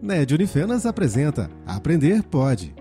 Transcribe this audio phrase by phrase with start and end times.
[0.00, 2.74] NED Unifenas apresenta Aprender Pode.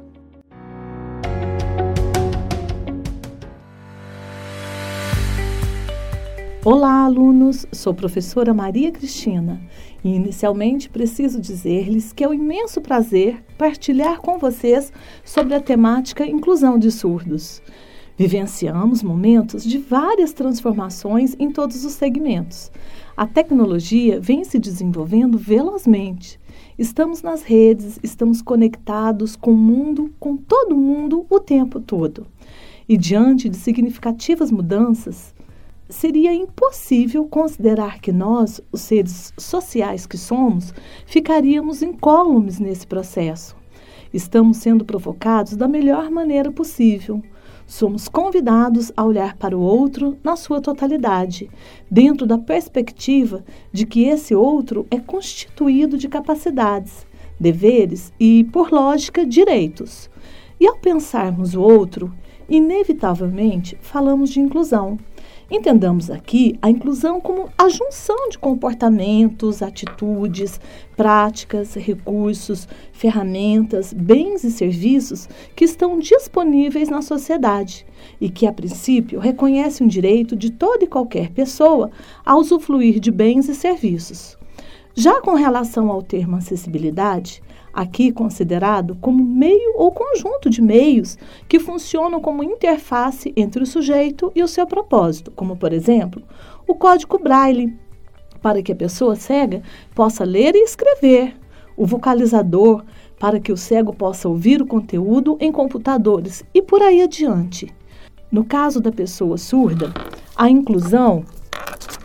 [6.64, 7.66] Olá, alunos!
[7.72, 9.62] Sou professora Maria Cristina
[10.04, 14.92] e inicialmente preciso dizer-lhes que é um imenso prazer partilhar com vocês
[15.24, 17.64] sobre a temática inclusão de surdos.
[18.18, 22.72] Vivenciamos momentos de várias transformações em todos os segmentos.
[23.16, 26.40] A tecnologia vem se desenvolvendo velozmente.
[26.78, 32.28] Estamos nas redes, estamos conectados com o mundo, com todo mundo o tempo todo.
[32.88, 35.34] E diante de significativas mudanças,
[35.92, 40.74] seria impossível considerar que nós, os seres sociais que somos,
[41.06, 43.56] ficaríamos incólumes nesse processo.
[44.14, 47.22] Estamos sendo provocados da melhor maneira possível.
[47.66, 51.50] Somos convidados a olhar para o outro na sua totalidade,
[51.90, 57.06] dentro da perspectiva de que esse outro é constituído de capacidades,
[57.40, 60.10] deveres e, por lógica, direitos.
[60.60, 62.14] E ao pensarmos o outro,
[62.48, 65.00] inevitavelmente falamos de inclusão.
[65.54, 70.58] Entendamos aqui a inclusão como a junção de comportamentos, atitudes,
[70.96, 77.86] práticas, recursos, ferramentas, bens e serviços que estão disponíveis na sociedade
[78.22, 81.92] e que, a princípio, reconhece o direito de toda e qualquer pessoa
[82.26, 84.38] a usufruir de bens e serviços.
[84.96, 91.60] Já com relação ao termo acessibilidade, aqui considerado como meio ou conjunto de meios que
[91.60, 96.22] funcionam como interface entre o sujeito e o seu propósito, como, por exemplo,
[96.68, 97.78] o código Braille,
[98.42, 99.62] para que a pessoa cega
[99.94, 101.36] possa ler e escrever,
[101.78, 102.84] o vocalizador,
[103.20, 107.72] para que o cego possa ouvir o conteúdo em computadores e por aí adiante.
[108.32, 109.94] No caso da pessoa surda,
[110.36, 111.24] a inclusão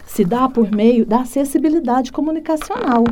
[0.06, 3.04] se dá por meio da acessibilidade comunicacional,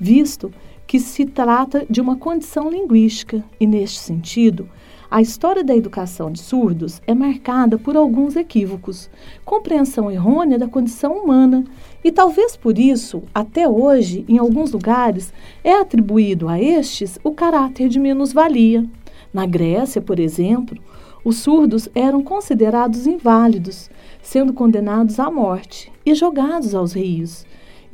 [0.00, 0.50] visto
[0.86, 4.68] que se trata de uma condição linguística e, neste sentido,
[5.10, 9.08] a história da educação de surdos é marcada por alguns equívocos,
[9.44, 11.64] compreensão errônea da condição humana
[12.02, 15.32] e talvez por isso, até hoje, em alguns lugares,
[15.62, 18.84] é atribuído a estes o caráter de menos-valia.
[19.32, 20.76] Na Grécia, por exemplo,
[21.24, 23.88] os surdos eram considerados inválidos,
[24.22, 27.44] sendo condenados à morte e jogados aos rios.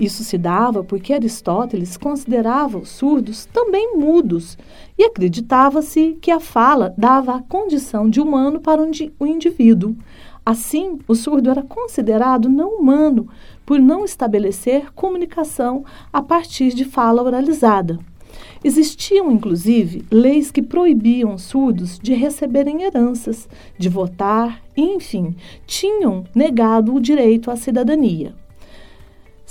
[0.02, 4.58] Isso se dava porque Aristóteles considerava os surdos também mudos
[4.98, 9.94] e acreditava-se que a fala dava a condição de humano para o indivíduo.
[10.44, 13.28] Assim, o surdo era considerado não humano
[13.64, 18.00] por não estabelecer comunicação a partir de fala oralizada.
[18.64, 23.48] Existiam, inclusive, leis que proibiam os surdos de receberem heranças,
[23.78, 28.34] de votar, enfim, tinham negado o direito à cidadania.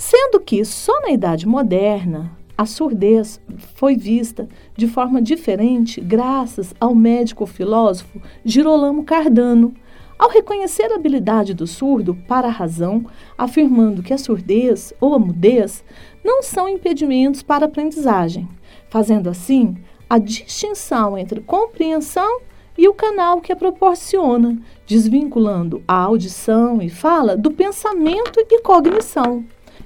[0.04, 3.40] Sendo que só na Idade Moderna a surdez
[3.76, 9.72] foi vista de forma diferente graças ao médico filósofo Girolamo Cardano,
[10.18, 13.06] ao reconhecer a habilidade do surdo para a razão,
[13.38, 15.84] afirmando que a surdez ou a mudez
[16.24, 18.48] não são impedimentos para a aprendizagem,
[18.90, 19.76] fazendo assim
[20.10, 22.40] a distinção entre compreensão
[22.76, 29.44] e o canal que a proporciona, desvinculando a audição e fala do pensamento e cognição.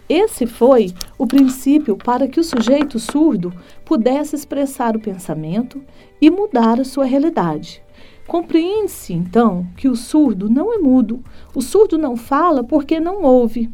[0.09, 3.53] Esse foi o princípio para que o sujeito surdo
[3.84, 5.83] pudesse expressar o pensamento
[6.21, 7.83] e mudar a sua realidade.
[8.27, 11.22] Compreende-se, então, que o surdo não é mudo,
[11.55, 13.71] o surdo não fala porque não ouve.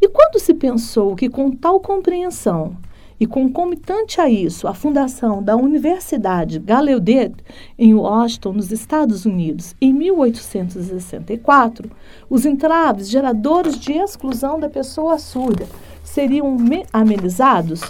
[0.00, 2.76] E quando se pensou que com tal compreensão
[3.18, 7.34] e concomitante a isso, a fundação da Universidade Gallaudet
[7.78, 11.90] em Washington, nos Estados Unidos, em 1864,
[12.28, 15.66] os entraves geradores de exclusão da pessoa surda
[16.02, 16.56] seriam
[16.92, 17.80] amenizados,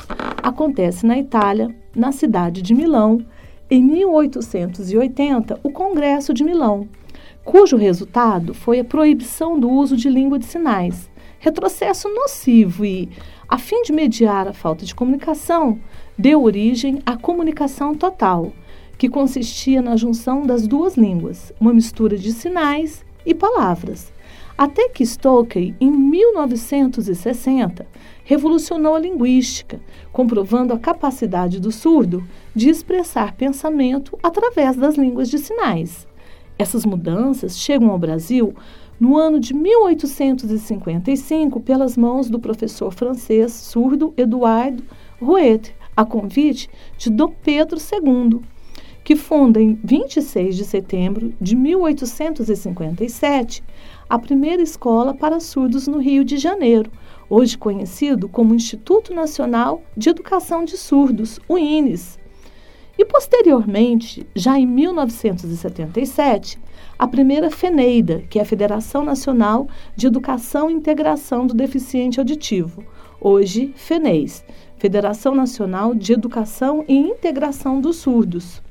[0.42, 3.24] acontece na Itália, na cidade de Milão,
[3.70, 6.88] em 1880, o Congresso de Milão,
[7.44, 13.10] cujo resultado foi a proibição do uso de língua de sinais, retrocesso nocivo e
[13.48, 15.78] a fim de mediar a falta de comunicação,
[16.18, 18.52] deu origem à comunicação total,
[18.96, 24.12] que consistia na junção das duas línguas, uma mistura de sinais e palavras.
[24.56, 27.86] Até que Stokely, em 1960,
[28.24, 29.80] revolucionou a linguística,
[30.12, 32.24] comprovando a capacidade do surdo
[32.54, 36.06] de expressar pensamento através das línguas de sinais.
[36.56, 38.54] Essas mudanças chegam ao Brasil
[38.98, 44.84] no ano de 1855 pelas mãos do professor francês surdo Eduardo
[45.20, 46.68] Rouet, a convite
[46.98, 48.40] de Dom Pedro II,
[49.02, 53.62] que funda em 26 de setembro de 1857
[54.08, 56.90] a primeira escola para surdos no Rio de Janeiro,
[57.28, 62.18] hoje conhecido como Instituto Nacional de Educação de Surdos, o INES.
[62.96, 66.58] E posteriormente, já em 1977,
[66.96, 72.84] a primeira FENEIDA, que é a Federação Nacional de Educação e Integração do Deficiente Auditivo,
[73.20, 74.44] hoje FENEIS,
[74.76, 78.62] Federação Nacional de Educação e Integração dos Surdos.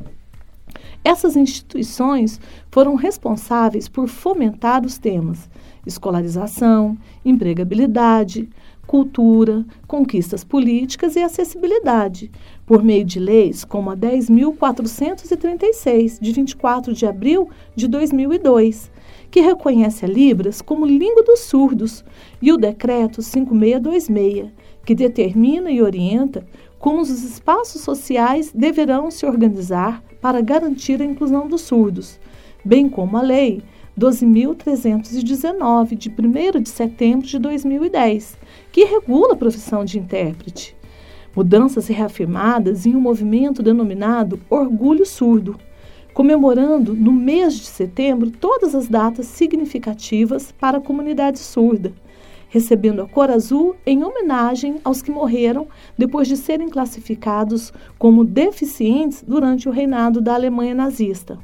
[1.04, 2.40] Essas instituições
[2.72, 5.50] foram responsáveis por fomentar os temas
[5.86, 8.50] escolarização, empregabilidade,
[8.85, 12.30] cultura, conquistas políticas e acessibilidade,
[12.65, 18.91] por meio de leis como a 10.436, de 24 de abril de 2002,
[19.31, 22.06] que reconhece a Libras como língua dos surdos,
[22.41, 24.51] e o Decreto 5626,
[24.86, 26.45] que determina e orienta
[26.77, 32.19] como os espaços sociais deverão se organizar para garantir a inclusão dos surdos,
[32.63, 33.63] bem como a Lei
[34.00, 38.38] 12.319, de 1 de setembro de 2010,
[38.72, 40.75] que regula a profissão de intérprete.
[41.36, 45.56] Mudanças reafirmadas em um movimento denominado Orgulho Surdo,
[46.13, 51.94] comemorando no mês de setembro todas as datas significativas para a comunidade surda,
[52.50, 55.68] recebendo a cor azul em homenagem aos que morreram
[55.98, 61.39] depois de serem classificados como deficientes durante o reinado da Alemanha nazista.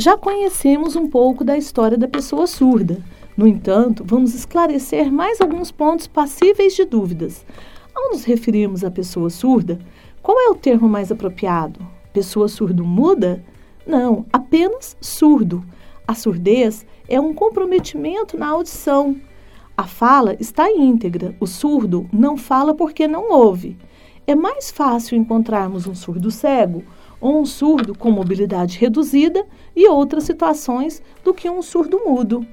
[0.00, 3.02] Já conhecemos um pouco da história da pessoa surda.
[3.36, 7.44] No entanto, vamos esclarecer mais alguns pontos passíveis de dúvidas.
[7.92, 9.76] Ao nos referirmos à pessoa surda,
[10.22, 11.84] qual é o termo mais apropriado?
[12.12, 13.42] Pessoa surdo-muda?
[13.84, 15.64] Não, apenas surdo.
[16.06, 19.16] A surdez é um comprometimento na audição.
[19.76, 21.34] A fala está íntegra.
[21.40, 23.76] O surdo não fala porque não ouve.
[24.28, 26.84] É mais fácil encontrarmos um surdo cego
[27.20, 29.44] ou um surdo com mobilidade reduzida
[29.74, 32.46] e outras situações do que um surdo mudo.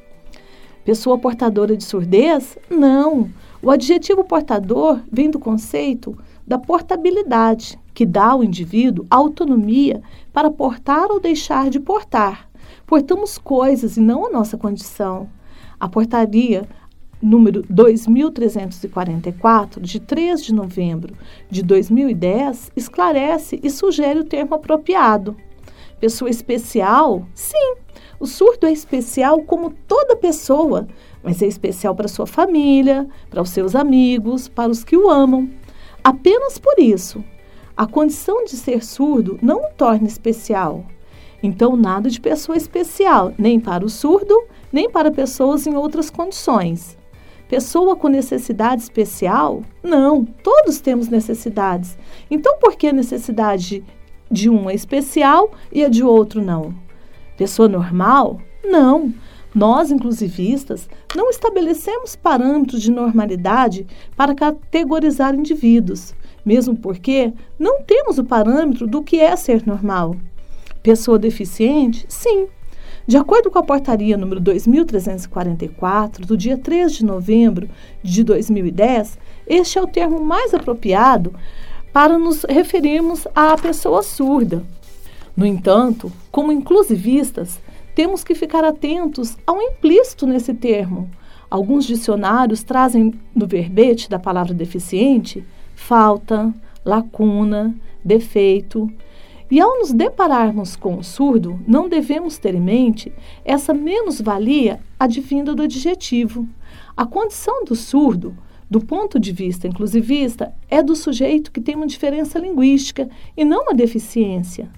[0.83, 2.57] Pessoa portadora de surdez?
[2.69, 3.29] Não.
[3.62, 10.01] O adjetivo portador vem do conceito da portabilidade, que dá ao indivíduo autonomia
[10.31, 12.47] para portar ou deixar de portar.
[12.85, 15.27] Portamos coisas e não a nossa condição.
[15.79, 16.67] A portaria
[17.21, 21.15] número 2344, de 3 de novembro
[21.50, 25.35] de 2010, esclarece e sugere o termo apropriado.
[26.00, 27.25] Pessoa especial?
[27.33, 27.75] Sim,
[28.19, 30.88] o surdo é especial como toda pessoa,
[31.23, 35.50] mas é especial para sua família, para os seus amigos, para os que o amam.
[36.03, 37.23] Apenas por isso.
[37.75, 40.85] A condição de ser surdo não o torna especial.
[41.44, 46.97] Então, nada de pessoa especial, nem para o surdo, nem para pessoas em outras condições.
[47.47, 49.62] Pessoa com necessidade especial?
[49.83, 51.97] Não, todos temos necessidades.
[52.30, 53.83] Então, por que a necessidade
[54.31, 56.74] de um é especial e a de outro não?
[57.38, 58.42] Pessoa normal?
[58.63, 59.13] Não.
[59.53, 66.13] Nós, inclusivistas, não estabelecemos parâmetros de normalidade para categorizar indivíduos,
[66.45, 70.15] mesmo porque não temos o parâmetro do que é ser normal.
[70.83, 72.06] Pessoa deficiente?
[72.09, 72.48] Sim,
[73.07, 77.69] de acordo com a portaria número 2344, do dia 3 de novembro
[78.02, 79.18] de 2010,
[79.48, 81.34] este é o termo mais apropriado
[81.94, 84.63] para nos referirmos à pessoa surda.
[85.38, 87.60] No entanto, como inclusivistas,
[87.94, 91.10] temos que ficar atentos ao implícito nesse termo.
[91.50, 96.54] Alguns dicionários trazem no verbete da palavra deficiente falta,
[96.84, 98.89] lacuna, defeito,
[99.50, 103.12] e ao nos depararmos com o surdo, não devemos ter em mente
[103.44, 106.48] essa menos-valia advinda do adjetivo.
[106.98, 108.36] A condição do surdo,
[108.70, 113.64] do ponto de vista inclusivista, é do sujeito que tem uma diferença linguística e não
[113.64, 114.70] uma deficiência.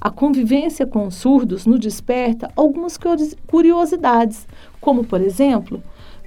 [0.00, 2.98] A convivência com os surdos nos desperta algumas
[3.46, 4.46] curiosidades,
[4.80, 5.82] como, por exemplo,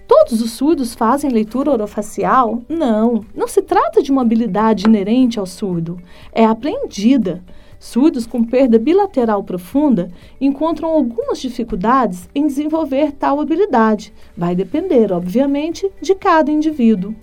[0.05, 2.61] Todos os surdos fazem leitura orofacial?
[2.67, 5.97] Não, não se trata de uma habilidade inerente ao surdo,
[6.33, 7.41] é aprendida.
[7.83, 10.09] Surdos com perda bilateral profunda
[10.39, 14.13] encontram algumas dificuldades em desenvolver tal habilidade.
[14.37, 17.13] Vai depender, obviamente, de cada indivíduo.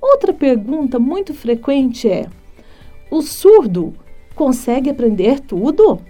[0.00, 2.26] Outra pergunta muito frequente é:
[3.10, 3.92] o surdo
[4.34, 6.00] consegue aprender tudo?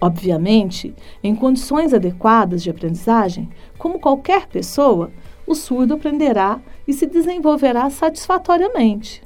[0.00, 5.10] Obviamente, em condições adequadas de aprendizagem, como qualquer pessoa,
[5.44, 9.24] o surdo aprenderá e se desenvolverá satisfatoriamente.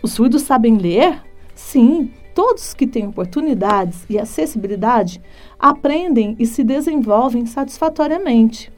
[0.00, 1.20] Os surdos sabem ler?
[1.56, 5.20] Sim, Todos que têm oportunidades e acessibilidade
[5.58, 8.72] aprendem e se desenvolvem satisfatoriamente.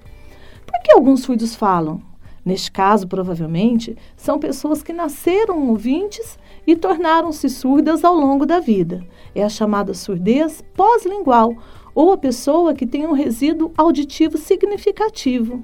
[0.67, 2.03] Por que alguns surdos falam?
[2.45, 9.07] Neste caso, provavelmente, são pessoas que nasceram ouvintes e tornaram-se surdas ao longo da vida.
[9.33, 11.55] É a chamada surdez pós-lingual,
[11.95, 15.63] ou a pessoa que tem um resíduo auditivo significativo.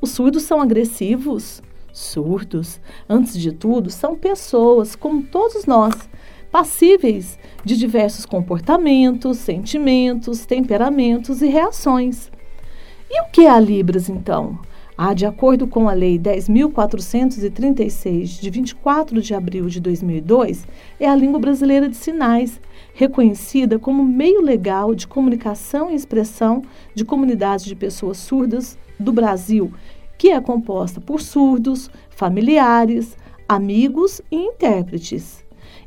[0.00, 1.60] Os surdos são agressivos?
[1.92, 6.08] Surdos, antes de tudo, são pessoas como todos nós,
[6.50, 12.30] passíveis de diversos comportamentos, sentimentos, temperamentos e reações.
[13.10, 14.58] E o que é a Libras, então?
[15.02, 20.66] Ah, de acordo com a Lei 10.436, de 24 de abril de 2002,
[21.00, 22.60] é a língua brasileira de sinais,
[22.92, 26.62] reconhecida como meio legal de comunicação e expressão
[26.94, 29.72] de comunidades de pessoas surdas do Brasil,
[30.18, 33.16] que é composta por surdos, familiares,
[33.48, 35.42] amigos e intérpretes.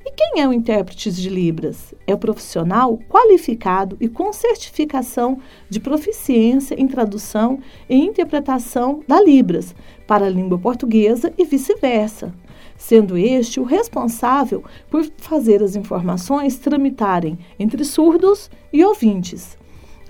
[0.05, 1.93] E quem é o intérprete de Libras?
[2.05, 9.73] É o profissional qualificado e com certificação de proficiência em tradução e interpretação da Libras
[10.05, 12.33] para a língua portuguesa e vice-versa,
[12.77, 19.57] sendo este o responsável por fazer as informações tramitarem entre surdos e ouvintes.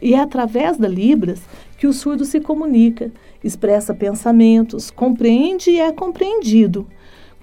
[0.01, 1.39] E é através da Libras
[1.77, 3.11] que o surdo se comunica,
[3.43, 6.87] expressa pensamentos, compreende e é compreendido.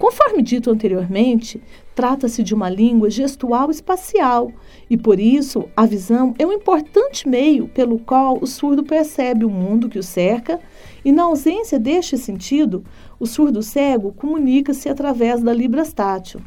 [0.01, 1.61] Conforme dito anteriormente,
[1.93, 4.51] trata-se de uma língua gestual espacial
[4.89, 9.49] e, por isso, a visão é um importante meio pelo qual o surdo percebe o
[9.49, 10.59] mundo que o cerca,
[11.05, 12.83] e, na ausência deste sentido,
[13.19, 16.41] o surdo cego comunica-se através da libras tátil.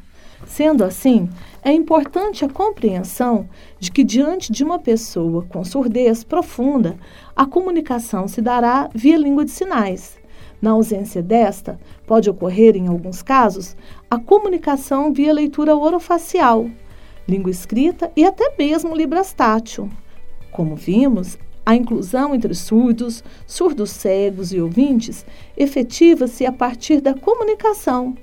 [0.44, 1.28] Sendo assim,
[1.62, 6.96] é importante a compreensão de que, diante de uma pessoa com surdez profunda,
[7.37, 10.24] a comunicação se dará via língua de sinais.
[10.64, 13.76] Na ausência desta, pode ocorrer, em alguns casos,
[14.11, 16.71] a comunicação via leitura orofacial,
[17.28, 19.90] língua escrita e até mesmo librastátil.
[20.50, 28.16] Como vimos, a inclusão entre surdos, surdos cegos e ouvintes efetiva-se a partir da comunicação.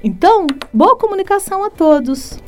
[0.00, 2.38] Então, boa comunicação a todos!